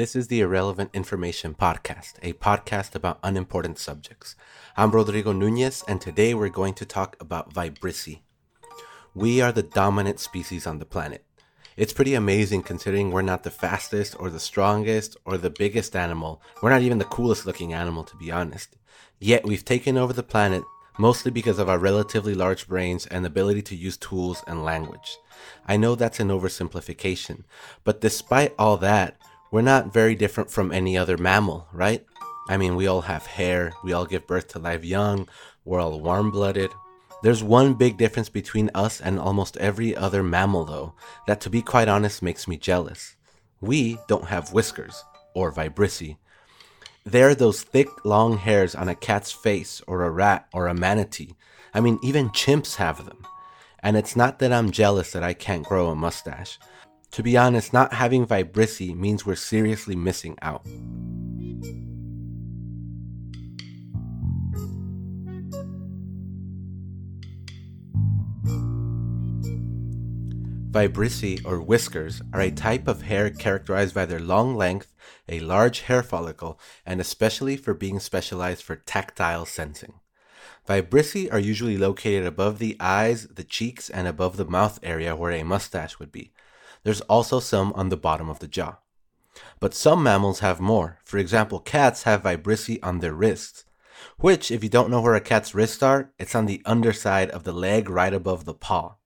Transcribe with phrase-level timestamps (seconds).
[0.00, 4.34] This is the Irrelevant Information Podcast, a podcast about unimportant subjects.
[4.74, 8.20] I'm Rodrigo Nunez, and today we're going to talk about vibrissae.
[9.14, 11.26] We are the dominant species on the planet.
[11.76, 16.40] It's pretty amazing considering we're not the fastest or the strongest or the biggest animal.
[16.62, 18.78] We're not even the coolest looking animal, to be honest.
[19.18, 20.64] Yet we've taken over the planet
[20.98, 25.18] mostly because of our relatively large brains and ability to use tools and language.
[25.66, 27.44] I know that's an oversimplification,
[27.84, 29.18] but despite all that,
[29.50, 32.04] we're not very different from any other mammal, right?
[32.48, 35.28] I mean, we all have hair, we all give birth to live young,
[35.64, 36.70] we're all warm blooded.
[37.22, 40.94] There's one big difference between us and almost every other mammal, though,
[41.26, 43.16] that to be quite honest makes me jealous.
[43.60, 46.16] We don't have whiskers, or vibrissae.
[47.04, 51.34] They're those thick, long hairs on a cat's face, or a rat, or a manatee.
[51.74, 53.26] I mean, even chimps have them.
[53.82, 56.58] And it's not that I'm jealous that I can't grow a mustache.
[57.12, 60.64] To be honest, not having vibrissae means we're seriously missing out.
[70.70, 74.94] Vibrissae, or whiskers, are a type of hair characterized by their long length,
[75.28, 79.94] a large hair follicle, and especially for being specialized for tactile sensing.
[80.68, 85.32] Vibrissae are usually located above the eyes, the cheeks, and above the mouth area where
[85.32, 86.32] a mustache would be.
[86.82, 88.78] There's also some on the bottom of the jaw.
[89.58, 90.98] But some mammals have more.
[91.04, 93.64] For example, cats have vibrissae on their wrists,
[94.18, 97.44] which, if you don't know where a cat's wrists are, it's on the underside of
[97.44, 98.96] the leg right above the paw.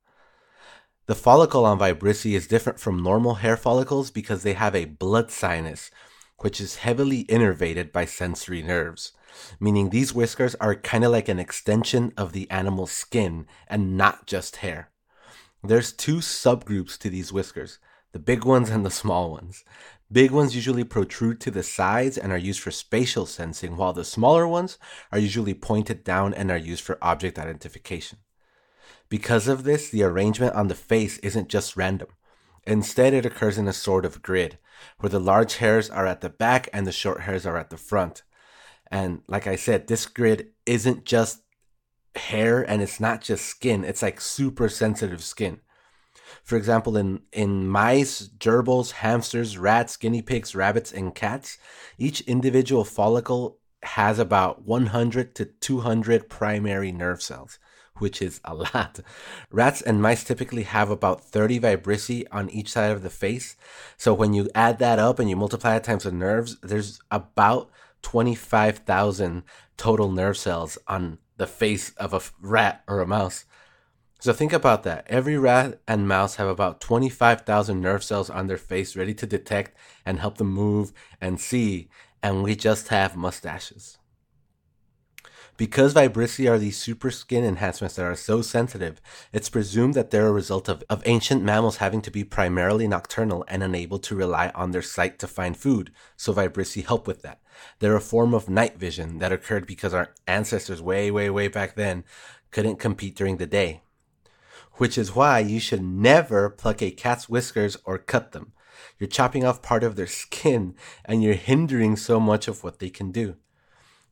[1.07, 5.31] The follicle on vibrissae is different from normal hair follicles because they have a blood
[5.31, 5.91] sinus,
[6.39, 9.13] which is heavily innervated by sensory nerves,
[9.61, 14.27] meaning these whiskers are kind of like an extension of the animal's skin and not
[14.27, 14.91] just hair.
[15.67, 17.79] There's two subgroups to these whiskers,
[18.13, 19.65] the big ones and the small ones.
[20.13, 24.05] Big ones usually protrude to the sides and are used for spatial sensing, while the
[24.05, 24.77] smaller ones
[25.11, 28.19] are usually pointed down and are used for object identification.
[29.09, 32.09] Because of this, the arrangement on the face isn't just random.
[32.67, 34.59] Instead, it occurs in a sort of grid,
[34.99, 37.79] where the large hairs are at the back and the short hairs are at the
[37.79, 38.23] front.
[38.91, 41.41] And like I said, this grid isn't just
[42.17, 45.61] hair and it's not just skin, it's like super sensitive skin.
[46.43, 51.59] For example, in, in mice, gerbils, hamsters, rats, guinea pigs, rabbits, and cats,
[51.99, 57.59] each individual follicle has about 100 to 200 primary nerve cells
[57.99, 59.01] which is a lot.
[59.51, 63.57] Rats and mice typically have about 30 vibrissae on each side of the face.
[63.97, 67.71] So when you add that up and you multiply it times the nerves, there's about
[68.03, 69.45] 25,000
[69.77, 73.45] total nerve cells on the face of a rat or a mouse.
[74.21, 75.05] So think about that.
[75.09, 79.77] Every rat and mouse have about 25,000 nerve cells on their face ready to detect
[80.07, 81.89] and help them move and see,
[82.23, 83.99] and we just have mustaches.
[85.57, 89.01] Because vibrissae are these super skin enhancements that are so sensitive,
[89.33, 93.45] it's presumed that they're a result of, of ancient mammals having to be primarily nocturnal
[93.47, 97.41] and unable to rely on their sight to find food, so vibrissae help with that.
[97.79, 101.77] They're a form of night vision that occurred because our ancestors way, way, way back
[101.77, 102.03] then
[102.51, 103.83] couldn't compete during the day.
[104.75, 108.55] Which is why you should never pluck a cat's whiskers or cut them.
[108.99, 112.91] You're chopping off part of their skin and you're hindering so much of what they
[112.91, 113.37] can do.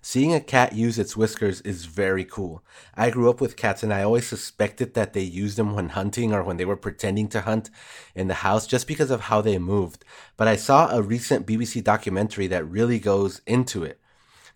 [0.05, 2.65] Seeing a cat use its whiskers is very cool.
[2.97, 6.33] I grew up with cats and I always suspected that they used them when hunting
[6.33, 7.71] or when they were pretending to hunt
[8.17, 10.05] in the house just because of how they moved.
[10.37, 14.01] But I saw a recent BBC documentary that really goes into it.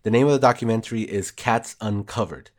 [0.03, 2.51] The name of the documentary is Cats Uncovered.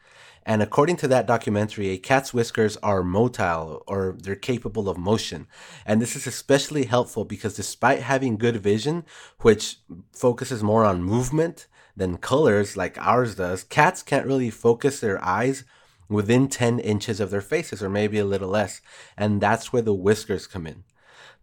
[0.46, 5.46] And according to that documentary, a cat's whiskers are motile or they're capable of motion.
[5.84, 9.04] And this is especially helpful because despite having good vision,
[9.42, 9.76] which
[10.10, 11.66] focuses more on movement,
[11.98, 15.64] than colors like ours does, cats can't really focus their eyes
[16.08, 18.80] within 10 inches of their faces or maybe a little less.
[19.16, 20.84] And that's where the whiskers come in.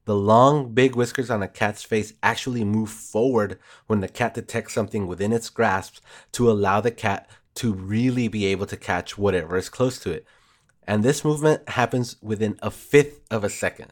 [0.05, 4.73] The long, big whiskers on a cat's face actually move forward when the cat detects
[4.73, 5.97] something within its grasp
[6.33, 10.25] to allow the cat to really be able to catch whatever is close to it.
[10.87, 13.91] And this movement happens within a fifth of a second.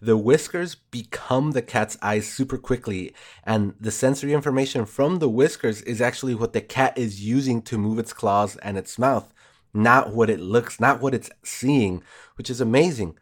[0.00, 5.80] The whiskers become the cat's eyes super quickly, and the sensory information from the whiskers
[5.82, 9.32] is actually what the cat is using to move its claws and its mouth,
[9.72, 12.02] not what it looks, not what it's seeing,
[12.36, 13.16] which is amazing.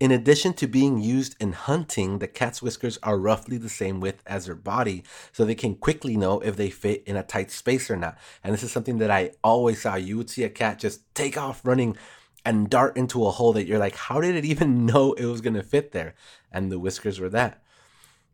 [0.00, 4.20] In addition to being used in hunting, the cat's whiskers are roughly the same width
[4.26, 7.88] as their body, so they can quickly know if they fit in a tight space
[7.88, 8.18] or not.
[8.42, 9.94] And this is something that I always saw.
[9.94, 11.96] You would see a cat just take off running
[12.44, 15.40] and dart into a hole that you're like, how did it even know it was
[15.40, 16.14] going to fit there?
[16.50, 17.62] And the whiskers were that.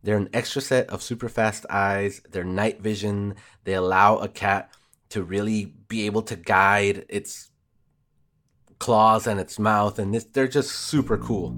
[0.02, 3.34] They're an extra set of super fast eyes, they're night vision,
[3.64, 4.72] they allow a cat
[5.10, 7.50] to really be able to guide its
[8.78, 11.56] claws and its mouth, and this, they're just super cool.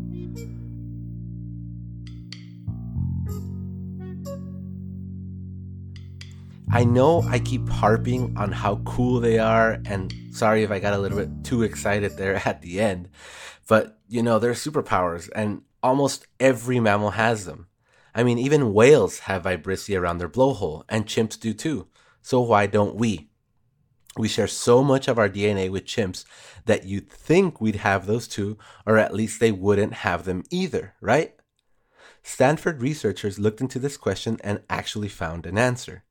[6.72, 10.92] I know I keep harping on how cool they are, and sorry if I got
[10.92, 13.08] a little bit too excited there at the end,
[13.66, 17.66] but you know, they're superpowers, and almost every mammal has them.
[18.14, 21.88] I mean, even whales have vibrissae around their blowhole, and chimps do too.
[22.22, 23.30] So why don't we?
[24.16, 26.24] We share so much of our DNA with chimps
[26.66, 30.94] that you'd think we'd have those too, or at least they wouldn't have them either,
[31.00, 31.34] right?
[32.22, 36.04] Stanford researchers looked into this question and actually found an answer.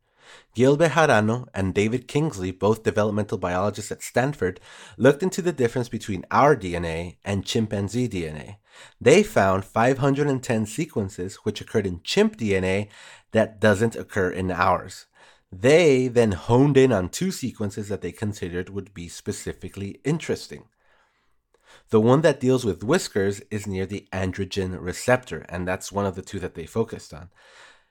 [0.56, 4.60] Gill Bejerano and David Kingsley, both developmental biologists at Stanford,
[4.98, 8.58] looked into the difference between our DNA and chimpanzee DNA.
[9.00, 12.90] They found 510 sequences which occurred in chimp DNA
[13.32, 15.06] that doesn't occur in ours.
[15.52, 20.66] They then honed in on two sequences that they considered would be specifically interesting.
[21.90, 26.16] The one that deals with whiskers is near the androgen receptor, and that's one of
[26.16, 27.30] the two that they focused on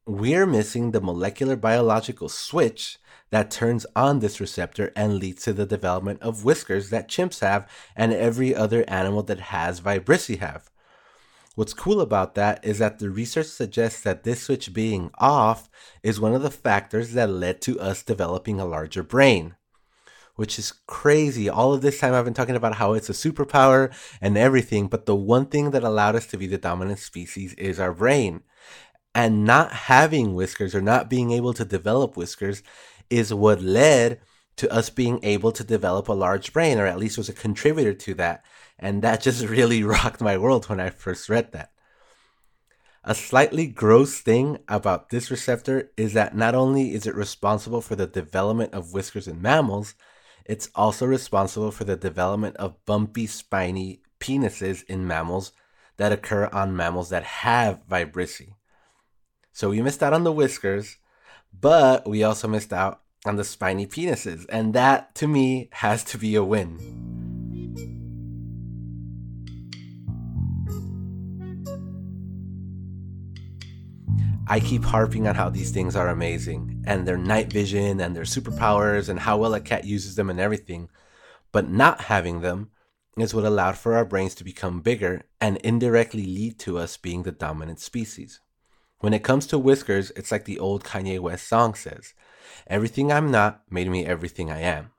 [0.09, 5.67] we're missing the molecular biological switch that turns on this receptor and leads to the
[5.67, 10.71] development of whiskers that chimps have and every other animal that has vibrissae have.
[11.57, 15.69] What's cool about that is that the research suggests that this switch being off
[16.03, 19.57] is one of the factors that led to us developing a larger brain.
[20.37, 21.51] Which is crazy.
[21.51, 25.05] All of this time I've been talking about how it's a superpower and everything, but
[25.05, 28.43] the one thing that allowed us to be the dominant species is our brain.
[29.15, 32.63] And not having whiskers or not being able to develop whiskers
[33.11, 34.21] is what led
[34.57, 37.95] to us being able to develop a large brain, or at least was a contributor
[37.95, 38.45] to that.
[38.79, 41.73] And that just really rocked my world when I first read that.
[43.05, 47.97] A slightly gross thing about this receptor is that not only is it responsible for
[47.97, 49.95] the development of whiskers in mammals,
[50.45, 55.53] it's also responsible for the development of bumpy, spiny penises in mammals
[55.97, 58.55] that occur on mammals that have vibrissae.
[59.59, 60.99] So we missed out on the whiskers,
[61.53, 64.47] but we also missed out on the spiny penises.
[64.49, 66.79] And that to me has to be a win.
[74.47, 78.23] I keep harping on how these things are amazing and their night vision and their
[78.23, 80.89] superpowers and how well a cat uses them and everything.
[81.51, 82.71] But not having them
[83.17, 87.25] is what allowed for our brains to become bigger and indirectly lead to us being
[87.25, 88.39] the dominant species.
[89.01, 92.15] When it comes to whiskers, it's like the old Kanye West song says
[92.67, 94.91] Everything I'm not made me everything I am.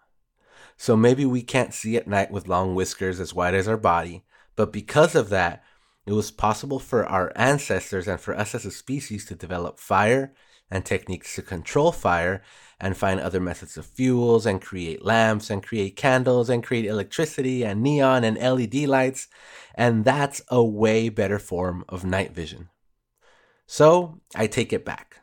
[0.77, 4.23] So maybe we can't see at night with long whiskers as wide as our body,
[4.55, 5.63] but because of that,
[6.05, 10.33] it was possible for our ancestors and for us as a species to develop fire
[10.71, 12.41] and techniques to control fire
[12.79, 17.65] and find other methods of fuels and create lamps and create candles and create electricity
[17.65, 19.27] and neon and LED lights.
[19.75, 22.69] And that's a way better form of night vision.
[23.71, 25.17] So I take it back.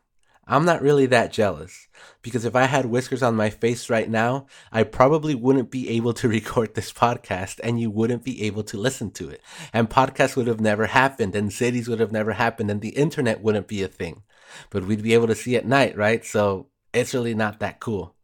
[0.47, 1.89] I'm not really that jealous
[2.23, 6.13] because if I had whiskers on my face right now, I probably wouldn't be able
[6.13, 9.43] to record this podcast and you wouldn't be able to listen to it.
[9.73, 13.43] And podcasts would have never happened and cities would have never happened and the internet
[13.43, 14.23] wouldn't be a thing.
[14.71, 16.25] But we'd be able to see at night, right?
[16.25, 18.15] So it's really not that cool.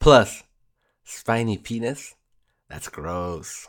[0.00, 0.42] Plus,
[1.02, 2.14] spiny penis?
[2.68, 3.68] That's gross.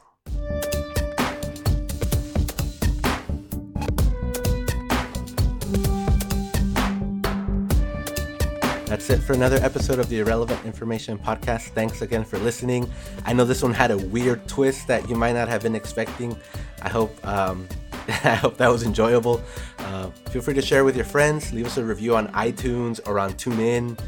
[8.88, 11.72] That's it for another episode of the Irrelevant Information Podcast.
[11.72, 12.90] Thanks again for listening.
[13.26, 16.38] I know this one had a weird twist that you might not have been expecting.
[16.82, 17.68] I hope um,
[18.08, 19.42] I hope that was enjoyable.
[19.80, 21.52] Uh, feel free to share with your friends.
[21.52, 24.00] Leave us a review on iTunes or on TuneIn.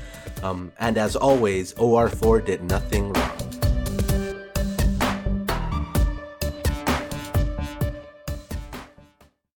[0.44, 3.39] Um, and as always, OR4 did nothing wrong.